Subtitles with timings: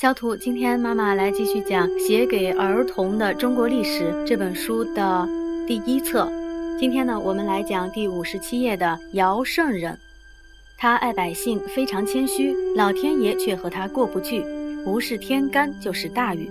[0.00, 5.28] 小图，今天妈妈来继续讲《写给儿童的中国历史》这本书的
[5.66, 6.30] 第一册。
[6.78, 9.98] 今天呢，我们来讲第五十七页的尧圣人。
[10.76, 14.44] 他爱百姓，非常谦虚，老天爷却和他过不去，
[14.84, 16.48] 不是天干就是大雨。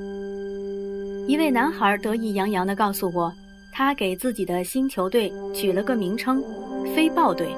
[1.25, 3.33] 一位男孩得意洋洋地告诉我，
[3.71, 6.43] 他给自己的新球队取了个名称
[6.93, 7.55] “飞豹队”。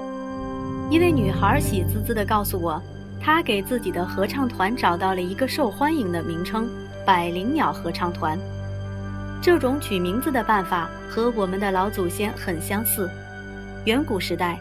[0.91, 2.79] 一位女孩喜滋滋地告诉我。
[3.21, 6.69] 他给自己的合唱团找到了一个受欢迎的名称
[7.05, 8.39] “百灵鸟合唱团”。
[9.41, 13.09] 这种取名字的办法和我们的老祖先很相似。
[13.85, 14.59] 远古时代，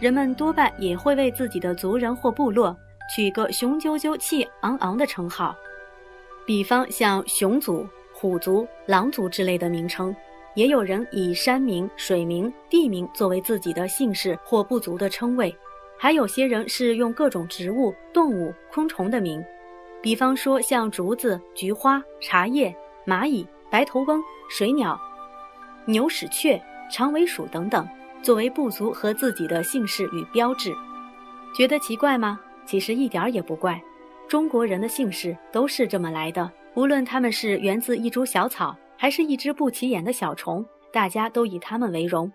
[0.00, 2.76] 人们多半也会为自己的族人或部落
[3.14, 5.54] 取个雄赳赳、气昂昂的称号，
[6.44, 10.14] 比方像熊族、虎族、狼族之类的名称。
[10.56, 15.54] 也有人以山名、水名、地名作为自己的姓氏或部族的称谓。
[15.98, 19.42] 还有些人是用各种植物、动物、昆虫的名，
[20.02, 22.74] 比方说像竹子、菊花、茶叶、
[23.06, 25.00] 蚂蚁、白头翁、水鸟、
[25.86, 26.62] 牛屎雀、
[26.92, 27.88] 长尾鼠等等，
[28.22, 30.72] 作为部族和自己的姓氏与标志。
[31.54, 32.38] 觉得奇怪吗？
[32.66, 33.80] 其实一点也不怪。
[34.28, 42.30] 中国人的姓氏都是这么来的，无论他们是源自一株小草，还是一只不起眼的小虫，大家都以他们为荣。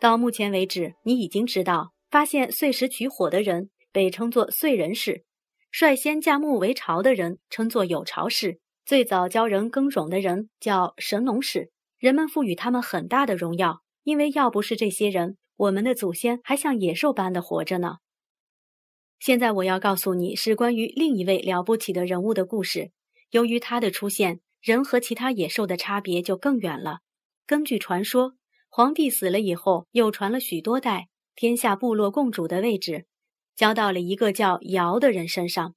[0.00, 1.93] 到目前为止，你已经知道。
[2.14, 5.24] 发现碎石取火的人被称作燧人氏，
[5.72, 11.72] 率先架木为巢的人称作有巢氏，最早教人耕种的人叫神农氏。
[11.98, 17.96] 人们赋予他们很大的荣耀，因为要不是这些人，我们的祖先还像野兽般的活着呢。
[19.18, 22.92] 现在我要告诉你是关于另一位了不起的人物的故事。
[23.30, 26.98] 由于他的出现，人和其他野兽的差别就更远了。
[27.44, 28.34] 根据传说，
[28.68, 31.08] 皇帝死了以后，又传了许多代。
[31.36, 33.06] 天下部落共主的位置，
[33.56, 35.74] 交到了一个叫尧的人身上。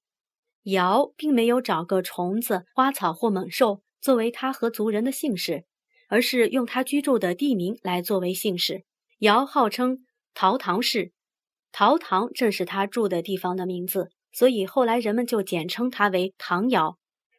[0.63, 5.65] 尧并没有找个虫子、花草或猛兽作为他和族人的姓氏，
[6.09, 8.83] 而是用他居住的地名来作为姓氏。
[9.19, 11.13] 尧号称陶唐氏，
[11.71, 16.97] 陶唐正是他住的地方的名字，所以后来人们就简称他为唐尧。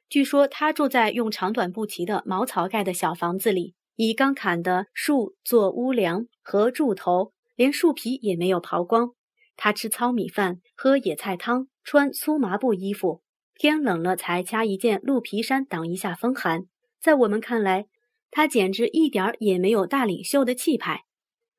[0.09, 7.33] 据说他住在用长短不齐的茅草盖的小房子里，以刚砍的树做屋梁和柱头。
[7.59, 9.17] 连树皮也没有刨光，
[9.57, 13.25] 他吃糙米饭，喝野菜汤，穿粗麻布衣服，
[13.57, 16.69] 天冷了才掐一件鹿皮衫挡一下风寒。
[17.01, 17.89] 在我们看来，
[18.31, 21.07] 他简直一点儿也没有大领袖的气派。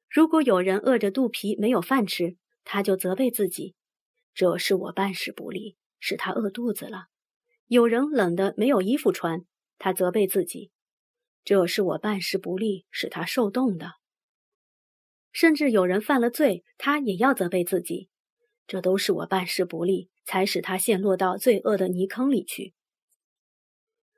[0.09, 3.75] 如果有人饿着肚皮没有饭吃，他就责备自己
[4.33, 7.07] ：“这是我办事不力，使他饿肚子了。”
[7.67, 9.41] 有人冷得没有衣服穿，
[9.77, 10.71] 他责备自己
[11.43, 13.95] ：“这是我办事不力，使他受冻的。”
[15.39, 18.09] 甚至有人犯了罪，他也要责备自己，
[18.67, 22.73] 这都是我办事不力，才使他陷落到罪恶的泥坑里去。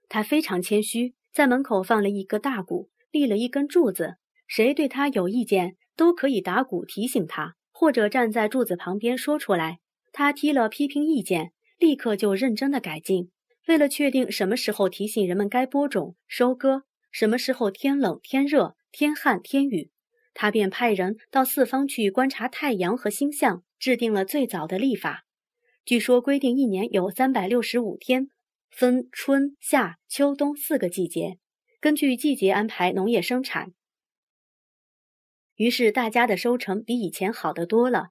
[0.09, 4.15] 他非常谦虚，在门口放了一个大鼓，立了一根柱子，
[4.47, 9.77] 谁对他有意见，都可以打鼓提醒他，或者站在柱子旁边说出来。
[10.11, 13.29] 他踢了批评意见，立刻就认真的改进。
[13.67, 19.91] 为了确定什么时候提醒人们该播种、收割，什么时候天冷、天热、天旱、天雨。
[20.33, 25.25] 他便派人到四方去观察太阳和星象，制定了最早的历法。
[25.83, 28.29] 据说规定一年有三百六十五天，
[28.69, 31.37] 分春夏秋冬四个季节，
[31.79, 33.73] 根据季节安排农业生产。
[35.55, 38.09] 于是大家的收成比以前好得多了。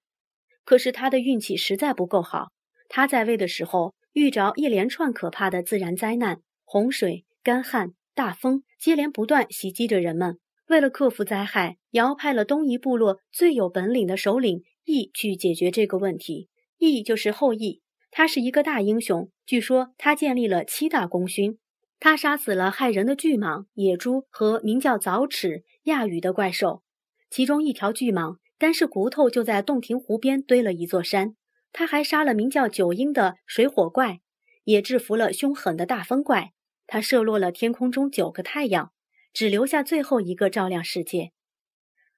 [0.64, 2.52] 可是他的运气实在不够好。
[2.88, 10.38] 他在位的时候遇着一连串可怕的自然灾难，洪水、干旱、大风接连不断袭击着人们。
[10.70, 16.48] 为了克服灾害，尧派了东夷部落最有本领的首领羿去解决这个问题。
[16.78, 17.82] 羿就是后羿，
[18.12, 19.32] 他是一个大英雄。
[19.44, 21.58] 据说他建立了七大功勋。
[21.98, 26.84] 他杀死了害人的巨蟒、野猪和名叫凿齿亚羽的怪兽。
[27.28, 31.34] 其中一条巨蟒，单是骨头就在洞庭湖边堆了一座山。
[31.72, 34.20] 他还杀了名叫九婴的水火怪，
[34.62, 36.52] 也制服了凶狠的大风怪。
[36.86, 38.92] 他射落了天空中九个太阳。
[39.32, 41.32] 只留下最后一个照亮世界。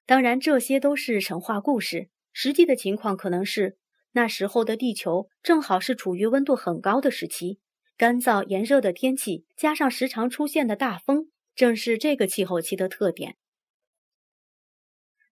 [0.05, 2.09] 当然，这些都是神话故事。
[2.31, 3.77] 实际的情况可能是，
[4.13, 7.59] 那时候的地球正好是处于温度很高的时期，
[7.95, 13.37] 干燥炎热的天气加上时常出现的大风，正是这个气候期的特点。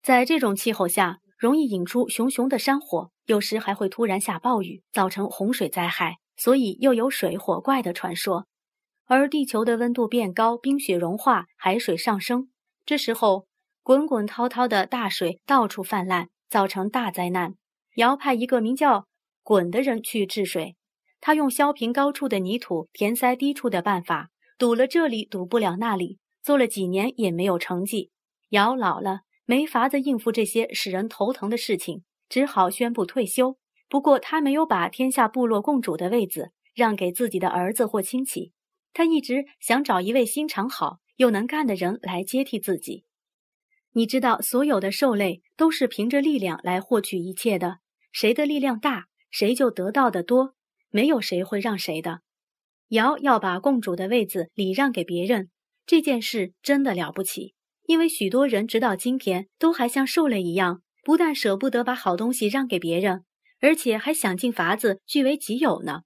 [0.04, 8.48] 在这种气候下，容易引出熊熊的山火，有时还会突然下暴雨，造成洪水灾害，所以又有水火怪的传说。
[9.14, 12.48] 而地球的温度变高，冰雪融化，海水上升，
[12.86, 13.46] 这时候
[13.84, 17.56] 滚滚滔滔的大水到处泛滥，造成大灾难。
[17.96, 19.08] 尧派一个名叫
[19.44, 20.78] 鲧的人去治水，
[21.20, 28.12] 他用削平高处的泥土，填塞低处的办法，堵了这里，堵不了那里，做了几年也没有成绩。
[28.52, 33.58] 尧老了，没法子应付这些使人头疼的事情，只好宣布退休。
[33.90, 38.54] 不过他没有把天下部落共主的位子让给自己的儿子或亲戚，
[38.94, 43.06] 他一直想找一位心肠好又能干的人来接替自己。
[43.94, 47.80] 你知道，所有的兽类都是凭着力量来获取一切的，
[48.12, 50.56] 谁的力量大，谁就得到的多，
[50.90, 52.22] 没有谁会让谁的。
[52.90, 55.50] 尧要把共主的位子礼让给别人，
[55.86, 57.54] 这件事真的了不起，
[57.86, 63.24] 因为许多人直到今天都还像兽类一样，不但舍不得把好东西让给别人。
[63.60, 66.02] 而且还想尽法子据为己有呢，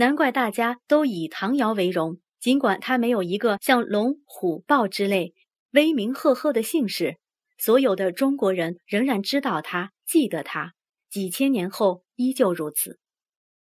[0.00, 2.20] 难怪大家都以唐尧为荣。
[2.40, 5.34] 尽管他没有一个像龙、虎、豹之类
[5.72, 7.18] 威名赫赫的姓氏，
[7.58, 10.72] 所有的中国人仍然知道他，记得他，
[11.10, 12.98] 几千年后依旧如此。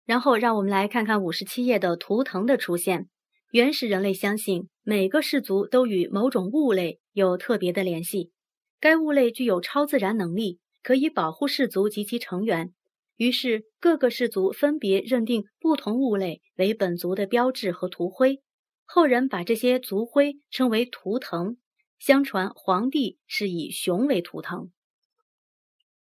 [0.08, 3.10] 然后，让我们来看看五十七页的图腾的出现。
[3.52, 8.32] 原始人类相信每个氏族都与某种物类有特别的联系，
[8.80, 12.74] 该物类具有超自然能力，可以保护氏族及其成员。
[13.16, 18.42] 于是，各个氏族分别认定不同物类为本族的标志和图徽，
[18.86, 21.58] 后人把这些族徽称为图腾。
[22.00, 24.72] 相传，黄帝是以熊为图腾。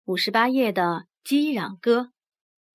[0.05, 0.81] 五十八页的
[1.23, 1.99] 《鸡壤歌》，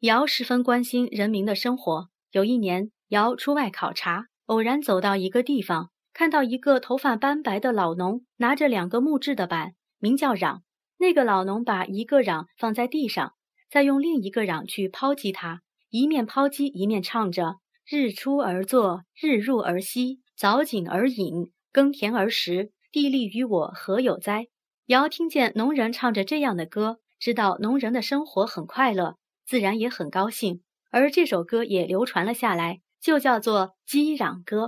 [0.00, 2.10] 尧十分关心人民的生活。
[2.30, 10.60] 有一年，尧出外考察，偶然走到一个地方，看到一个头发斑白的老农拿着两个木质的板，名叫壤。
[10.98, 13.34] 那个老农把一个壤放在地上。
[13.70, 17.56] 再用另一个壤去抛击它，一面抛击一面唱着
[17.86, 24.48] ：“日出而作，日入而息，早井而饮，耕田而食，地利与我何有哉？”
[24.86, 34.66] 尧听见农人唱着这样的歌，知道农人的生活很快乐，自然也很高兴，而这首歌也流传了下来，就叫做《击壤歌》。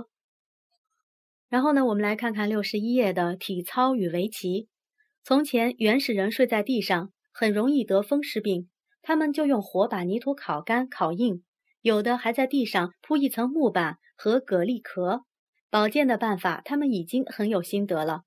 [1.49, 4.69] 然后呢，我们来看看六十一页的体操与围棋。
[5.23, 8.69] 从前原始人睡在地上，很容易得风湿病。
[9.01, 11.43] 他们就用火把泥土烤干、烤硬，
[11.81, 15.23] 有的还在地上铺一层木板和蛤蜊壳。
[15.69, 18.23] 保健的办法，他们已经很有心得了。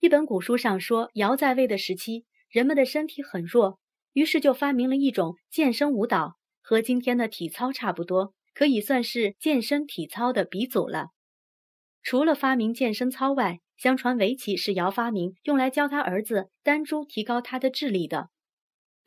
[0.00, 3.78] 一本古书上说，尧在位的时期，人们的身体很弱，
[4.12, 11.08] 于是就发明了一种健身舞蹈，和今天的体操差不多，可以算是健身体操的鼻祖了。
[12.02, 18.30] 除了发明健身操外，相传围棋是尧发明，用来教他儿子丹朱提高他的智力的。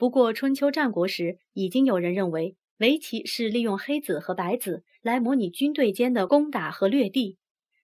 [0.01, 7.37] 不过，春秋战国时，已经有人认为围棋是利用黑子和白子来模拟军队间的攻打和掠地。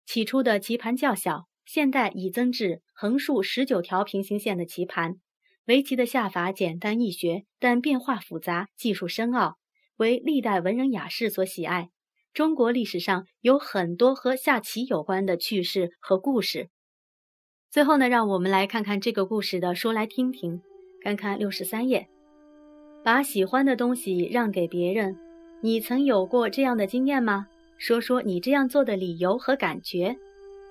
[0.04, 5.18] 起初的棋盘较小，现代已增至横竖十九条平行线的棋盘。
[5.66, 9.58] 围棋的下法简单易学，但变化复杂，技术深奥，
[9.98, 11.92] 为历代文人雅士所喜爱。
[12.34, 16.70] 中国历史上有很多和下棋有关的趣事和故事。
[17.70, 20.64] 最后呢，让我们来看看这个故事的说来听听。
[21.08, 22.06] 看看六十三页，
[23.02, 25.16] 把喜欢的东西让给别人，
[25.62, 27.48] 你曾有过这样的经验吗？
[27.78, 30.18] 说说你这样做的理由和感觉。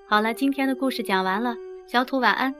[0.07, 1.55] 好了，今天的故事讲完了，
[1.87, 2.53] 小土晚安。